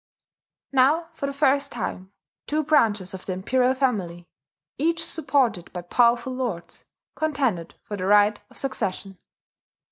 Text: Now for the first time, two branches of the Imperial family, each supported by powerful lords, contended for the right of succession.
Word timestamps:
Now 0.71 1.09
for 1.13 1.27
the 1.27 1.31
first 1.31 1.71
time, 1.71 2.11
two 2.47 2.63
branches 2.63 3.13
of 3.13 3.27
the 3.27 3.33
Imperial 3.33 3.75
family, 3.75 4.27
each 4.79 5.05
supported 5.05 5.71
by 5.73 5.83
powerful 5.83 6.33
lords, 6.33 6.85
contended 7.13 7.75
for 7.83 7.95
the 7.97 8.07
right 8.07 8.39
of 8.49 8.57
succession. 8.57 9.19